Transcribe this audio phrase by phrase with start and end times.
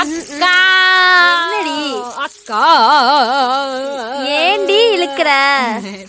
[0.00, 0.52] அக்கா.
[1.34, 1.80] என்னடி?
[2.16, 2.60] அக்கா.
[4.26, 5.30] ஏண்டி இழுக்கிற?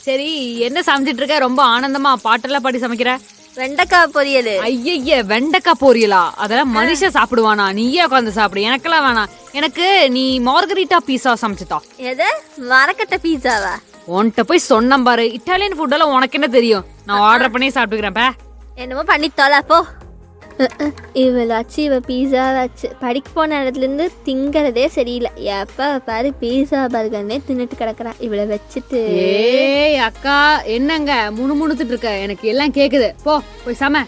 [0.02, 3.14] சரி என்ன சமைச்சிட்டு இருக்க ரொம்ப ஆனந்தமா பாட்டெல்லாம் பாடி சமைக்கிற?
[3.56, 4.52] வெண்டைக்காய் பொரியல்.
[4.60, 6.30] ஐயய்ய வெண்டைக்காய் பொரியலா?
[6.36, 7.74] அதெல்லாம் மனுஷன் சாப்பிடுவானா?
[7.74, 8.68] நீயே உட்காந்து சாப்பிடு.
[8.70, 9.30] எனக்கெல்லாம் வேணாம்.
[9.52, 12.30] எனக்கு நீ மார்கரிட்டா பீஸா சமைச்சுட்டா எது?
[12.70, 13.74] மரக்கட்ட பீஸாவா?
[14.08, 15.24] உன்கிட்ட போய் சொன்னேன் பாரு.
[15.24, 16.86] இட்டாலியன் ஃபுட் எல்லாம் உனக்கு என்ன தெரியும்?
[17.06, 18.30] நான் ஆர்டர் பண்ணி சாப்பிட்டுக்கிறேன் பே.
[18.76, 19.86] என்னமோ பண்ணித்தோல போ.
[21.14, 25.32] இவளாச்சு இவ பீஸா வச்சு படிக்க போன இடத்துல இருந்து திங்கறதே சரியில்லை.
[25.36, 29.06] எப்ப பாரு பீஸா பர்கர்னே தின்னுட்டு கிடக்குறா இவளை வச்சுட்டு.
[29.08, 31.32] ஏய் அக்கா என்னங்க?
[31.38, 32.18] முணுமுணுத்துட்டு இருக்க.
[32.18, 33.14] எனக்கு எல்லாம் கேக்குது.
[33.24, 34.04] போ போய் சம.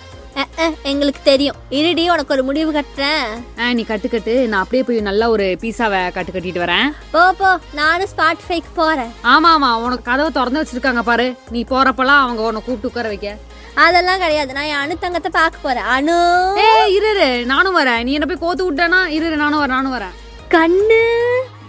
[0.83, 1.55] எங்களுக்கு தெரியும்.
[1.69, 3.59] இருடி உனக்கு ஒரு முடிவு கட்டுறேன்.
[3.59, 4.47] ஆ, நீ கட்டு கட்டு.
[4.47, 6.91] நான் அப்படியே போய் நல்லா ஒரு பீஸாவை கட்டு கட்டிட்டு வரேன்.
[7.11, 7.59] போ போ.
[7.73, 9.11] நானும் ஸ்பாட்டிஃபைக்கு போறேன்.
[9.23, 9.75] ஆமா ஆமா.
[9.75, 11.33] உனக்கு கதவை திறந்து வச்சிருக்காங்க பாரு.
[11.49, 13.35] நீ போறப்பெல்லாம் அவங்க உன்னை கூப்பிட்டு உட்கார வைக்க.
[13.75, 14.53] அதெல்லாம் கிடையாது.
[14.53, 15.83] நான் என் அணு தங்கத்தை பார்க்க போறேன்.
[15.83, 16.53] அணு.
[16.57, 18.03] ஏய் இரு இரு, நானும் வரேன்.
[18.03, 20.13] நீ என்ன போய் கோத்து விட்டேனா இரு இரு, நானும் வரேன் நானும் வரேன்.
[20.49, 21.03] கண்ணு.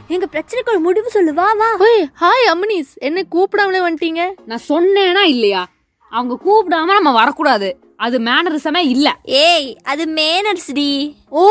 [0.09, 1.35] எங்க பிரச்சனைக்கு ஒரு முடிவு சொல்லு.
[1.35, 1.77] வா வா.
[1.79, 2.95] ஓய் ஹாய் அம்மனிஸ்.
[2.95, 4.33] என்ன கூப்பிடாமலே வந்துட்டீங்க?
[4.45, 5.67] நான் சொன்னேனா இல்லையா?
[6.11, 7.79] அவங்க கூப்பிடாம நம்ம வரக்கூடாது.
[7.97, 9.17] அது மேனரிசமே இல்ல.
[9.25, 11.17] ஏய் அது மேனர்ஸ் டி.
[11.31, 11.47] ஓ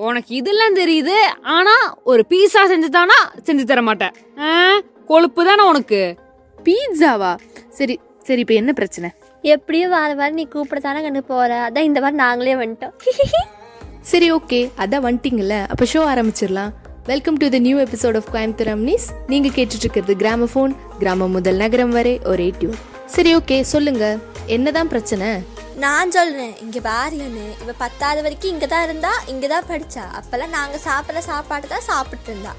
[0.00, 1.16] உனக்கு இதெல்லாம் தெரியுது.
[1.42, 4.12] ஆனா ஒரு பீஸா செஞ்சு தானா செஞ்சு தர மாட்டேன்.
[4.38, 6.14] ஆ, கொழுப்பு தானே உனக்கு?
[6.64, 7.36] பீட்சாவா
[7.68, 9.08] சரி சரி இப்போ என்ன பிரச்சனை?
[9.54, 11.50] எப்படியும் வார வாரம் நீ கூப்பிட தானே கண்ணு போற?
[11.66, 12.94] அதான் இந்த வாரம் நாங்களே வந்துட்டோம்.
[14.10, 14.58] சரி ஓகே.
[14.82, 15.56] அதான் வந்துட்டீங்கல்ல.
[15.72, 16.72] அப்போ ஷோ ஆரம்பிச்சிடலாம்.
[17.10, 21.92] Welcome to the new episode of Coimbatore Ammanis நீங்கள் கேட்டுட்டு இருக்கிறது கிராமஃபோன் கிராமம் முதல் நகரம்
[21.98, 22.80] வரை ஒரே டியூன்
[23.16, 23.58] சரி ஓகே.
[23.74, 24.04] சொல்லுங்க.
[24.56, 25.28] என்னதான் பிரச்சனை?
[25.84, 26.54] நான் சொல்றேன்.
[26.64, 30.04] இங்க பாருன்னு இவ பத்தாவது வரைக்கும் இங்க தான் இருந்தா இங்க தான் படிச்சா.
[30.20, 32.54] அப்பெல்லாம் நாங்க சாப்பிட்ற சாப்பாடு தான் சாப்பிட்டு இருந்தா.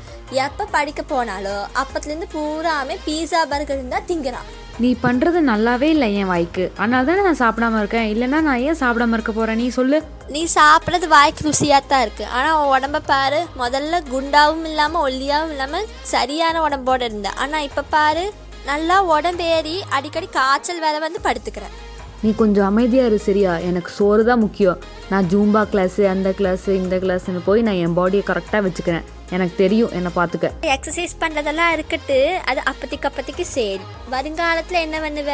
[0.46, 4.42] எப்ப படிக்க போனாலோ அப்பத்துல இருந்து பூராமே பீஸா பர்கர் இருந்தா திங்கிறா.
[4.84, 6.66] நீ பண்றது நல்லாவே இல்லை என் வாய்க்கு.
[6.82, 8.10] அதனால தானே நான் சாப்பிடாம இருக்கேன்.
[8.14, 9.60] இல்லைன்னா நான் ஏன் சாப்பிடாம இருக்க போறேன்?
[9.62, 9.98] நீ சொல்லு.
[10.36, 12.26] நீ சாப்பிட்றது வாய்க்கு ருசியாக தான் இருக்கு.
[12.36, 13.40] ஆனால் உன் உடம்ப பாரு.
[13.64, 17.32] முதல்ல குண்டாவும் இல்லாமல் ஒல்லியாவும் இல்லாமல் சரியான உடம்போட இருந்த.
[17.46, 18.26] ஆனால் இப்போ பாரு
[18.72, 21.76] நல்லா உடம்பேறி அடிக்கடி காய்ச்சல் வேலை வந்து படுத்துக்கிறேன்.
[22.24, 23.58] நீ கொஞ்சம் அமைதியாக இரு சரியா?
[23.58, 24.80] எனக்கு சோறு தான் முக்கியம்.
[25.10, 29.06] நான் ஜூம்பா கிளாஸு அந்த கிளாஸு இந்த கிளாஸ்னு போய் நான் என் பாடியை கரெக்டாக வச்சுக்கிறேன்.
[29.30, 32.36] எனக்கு தெரியும் என்னை பார்த்துக்க எக்ஸசைஸ் பண்ணுறதெல்லாம் இருக்கட்டு.
[32.36, 33.80] அது அப்பத்திக்கு அப்பத்திக்கு சரி.
[34.10, 35.34] வருங்காலத்தில் என்ன பண்ணுவ?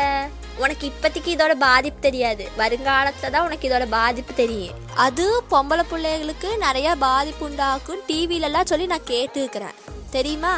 [0.57, 2.47] உனக்கு இப்போதைக்கு இதோட பாதிப்பு தெரியாது.
[2.57, 4.75] வருங்காலத்தில் தான் உனக்கு இதோட பாதிப்பு தெரியும்.
[4.95, 7.99] அது பொம்பளை பிள்ளைகளுக்கு நிறையா பாதிப்பு உண்டாக்கும்.
[8.07, 9.77] டிவிலலாம் சொல்லி நான் கேட்டுக்கிறேன்.
[10.09, 10.55] தெரியுமா?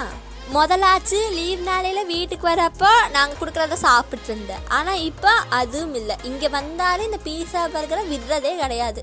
[0.54, 6.16] முதலாச்சு லீவ் நாளையில வீட்டுக்கு வரப்போ நாங்கள் கொடுக்குறத சாப்பிட்டு இருந்தேன் ஆனால் இப்போ அதுவும் இல்லை.
[6.30, 9.02] இங்கே வந்தாலும் இந்த பீஸா பர்கரை விடுறதே கிடையாது.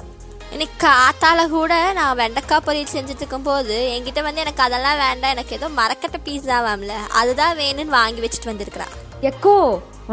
[0.54, 5.68] இன்னைக்கு காத்தால கூட நான் வெண்டைக்காய் பொரியல் செஞ்சுட்டு இருக்கும்போது என்கிட்ட வந்து எனக்கு அதெல்லாம் வேண்டாம் எனக்கு ஏதோ
[5.80, 8.88] மரக்கட்டை பீஸா வாங்கல அதுதான் வேணும்னு வாங்கி வச்சுட்டு வந்திருக்கிறா.
[9.30, 9.56] எக்கோ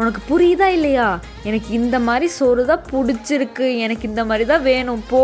[0.00, 1.06] உனக்கு புரியுதா இல்லையா?
[1.48, 3.66] எனக்கு இந்த மாதிரி சோறு தான் பிடிச்சிருக்கு.
[3.84, 5.02] எனக்கு இந்த மாதிரி தான் வேணும்.
[5.10, 5.22] போ.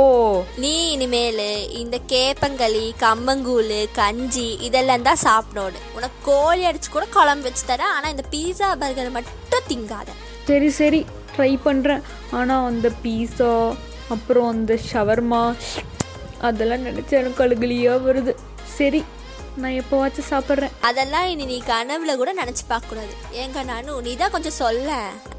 [0.64, 1.44] நீ இனிமேல்
[1.82, 5.86] இந்த கேப்பங்களி கம்மங்கூழ் கஞ்சி இதெல்லாம் தான் சாப்பிடணும்.
[5.98, 7.94] உனக்கு கோழி அடிச்சு கூட குழம்பு வச்சு தரேன்.
[7.96, 10.08] ஆனால் இந்த பீஸா பர்கர் மட்டும் திங்காத.
[10.50, 11.02] சரி சரி.
[11.36, 12.04] ட்ரை பண்ணுறேன்
[12.38, 13.52] ஆனால் அந்த பீஸா
[14.14, 15.42] அப்புறம் அந்த ஷவர்மா
[16.48, 18.32] அதெல்லாம் நினச்சா எனக்கு அழுகலியாக வருது.
[18.78, 19.00] சரி.
[19.62, 20.72] நான் எப்போவாச்சும் சாப்பிட்றேன்.
[20.88, 23.12] அதெல்லாம் இனி நீ கனவுல கூட நினச்சி பார்க்கக்கூடாது.
[23.42, 24.90] ஏங்க நானும் நீ தான் கொஞ்சம் சொல்ல.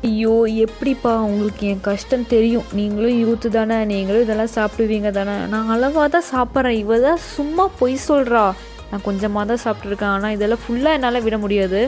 [0.10, 0.36] ஐயோ
[0.66, 2.70] எப்படிப்பா உங்களுக்கு என் கஷ்டம் தெரியும்.
[2.80, 5.36] நீங்களும் யூத்து தானே நீங்களும் இதெல்லாம் சாப்பிடுவீங்க தானே.
[5.54, 6.78] நான் அளவாக தான் சாப்பிட்றேன்.
[6.84, 8.46] இவ தான் சும்மா பொய் சொல்கிறா
[8.92, 11.82] நான் கொஞ்சமாக தான் சாப்பிட்ருக்கேன் ஆனால் இதெல்லாம் ஃபுல்லாக என்னால் விட முடியாது.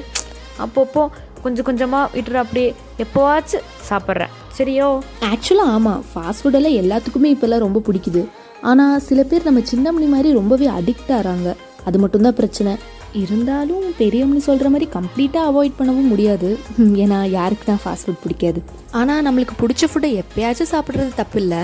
[0.65, 1.03] அப்பப்போ
[1.43, 2.69] கொஞ்சம் கொஞ்சமாக விட்டுற அப்படியே
[3.03, 4.33] எப்போவாச்சும் சாப்பிட்றேன்.
[4.57, 4.87] சரியோ?
[5.29, 8.23] ஆக்சுவலாக ஆமாம் ஃபாஸ்ட் ஃபுட்டெல்லாம் எல்லாத்துக்குமே இப்போல்லாம் ரொம்ப பிடிக்குது.
[8.69, 11.49] ஆனால் சில பேர் நம்ம சின்னமணி மாதிரி ரொம்பவே அடிக்ட் ஆகிறாங்க
[11.89, 12.73] அது மட்டும்தான் பிரச்சனை.
[13.21, 16.49] இருந்தாலும் பெரியவனி சொல்கிற மாதிரி கம்ப்ளீட்டாக அவாய்ட் பண்ணவும் முடியாது.
[17.03, 18.59] ஏன்னா யாருக்கு தான் ஃபாஸ்ட் ஃபுட் பிடிக்காது.
[18.99, 21.61] ஆனால் நம்மளுக்கு பிடிச்ச ஃபுட்டை எப்பயாச்சும் சாப்பிட்றது தப்பு இல்லை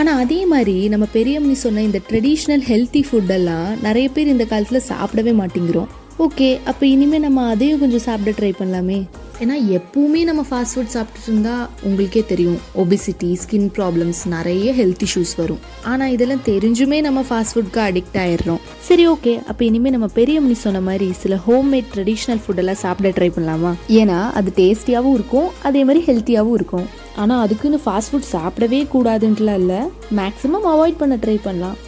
[0.00, 5.32] ஆனால் அதே மாதிரி நம்ம பெரியம்மி சொன்ன இந்த ட்ரெடிஷ்னல் ஹெல்த்தி ஃபுட்டெல்லாம் நிறைய பேர் இந்த காலத்தில் சாப்பிடவே
[5.40, 5.88] மாட்டேங்கிறோம்.
[6.26, 8.98] ஓகே அப்போ இனிமேல் நம்ம அதையும் கொஞ்சம் சாப்பிட ட்ரை பண்ணலாமே.
[9.44, 11.52] ஏன்னா எப்பவுமே நம்ம ஃபாஸ்ட் ஃபுட் சாப்பிட்டுட்டு இருந்தா
[11.86, 15.60] உங்களுக்கே தெரியும் ஒபிசிட்டி ஸ்கின் ப்ராப்ளம்ஸ் நிறைய ஹெல்த் இஷ்யூஸ் வரும்.
[15.90, 18.60] ஆனால் இதெல்லாம் தெரிஞ்சுமே நம்ம ஃபாஸ்ட் ஃபுட்க்கு அடிக்ட் ஆயிடுறோம்.
[18.88, 23.72] சரி ஓகே அப்போ இனிமேல் நம்ம பெரியம்மனி சொன்ன மாதிரி சில ஹோம்மேட் ட்ரெடிஷ்னல் ஃபுட்டெல்லாம் சாப்பிட ட்ரை பண்ணலாமா?
[24.00, 26.88] ஏன்னா அது டேஸ்டியாகவும் இருக்கும் அதே மாதிரி ஹெல்த்தியாகவும் இருக்கும்.
[27.22, 29.80] ஆனால் அதுக்குன்னு ஃபாஸ்ட் ஃபுட் சாப்பிடவே கூடாதுன்ட்டுலாம் இல்லை?
[30.20, 31.78] மேக்ஸிமம் அவாய்ட் பண்ண ட்ரை பண்ணலாம்.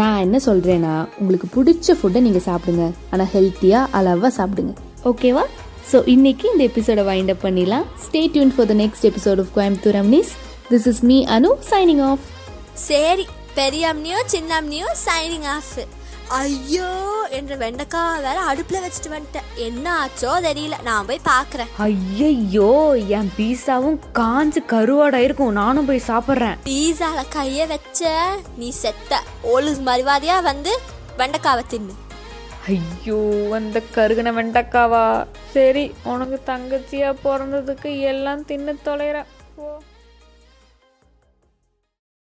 [0.00, 2.86] நான் என்ன சொல்கிறேன்னா உங்களுக்கு பிடிச்ச ஃபுட்டை நீங்கள் சாப்பிடுங்க.
[3.10, 4.74] ஆனால் ஹெல்த்தியாக அளவாக சாப்பிடுங்க.
[5.12, 5.44] ஓகேவா
[5.90, 7.84] ஸோ இன்னைக்கு இந்த எபிசோட வைண்ட் அப் பண்ணிடலாம்.
[8.04, 10.32] Stay tuned for the next episode of Coimbatore Ammanis
[10.70, 12.24] this is me Anu signing off
[12.88, 13.26] சரி
[13.58, 15.70] பெரியம்னியோ சின்னம்னியோ சைனிங் ஆஃப்
[16.38, 16.88] ஐயோ
[17.38, 19.46] என்ற வெண்டைக்காய் வேற அடுப்புல வச்சுட்டு வந்துட்டேன்.
[19.66, 20.76] என்ன ஆச்சோ தெரியல.
[20.88, 22.70] நான் போய் பாக்குறேன் ஐயையோ
[23.18, 26.58] என் பீஸாவும் காஞ்சு கருவாடா இருக்கும் நானும் போய் சாப்பிட்றேன்.
[26.70, 28.10] பீஸால கைய வச்ச
[28.56, 29.22] நீ செத்த.
[29.54, 30.74] ஒழுங்கு மறுவாதியா வந்து
[31.22, 31.94] வெண்டைக்காவை தின்னு.
[32.66, 33.18] ஐயோ
[33.54, 35.04] அந்த கருகின வெண்டக்காவா?
[35.52, 39.16] சரி உனக்கு தங்கச்சியாக பிறந்ததுக்கு எல்லாம் தின்னு தொலைற
[39.56, 39.66] ஓ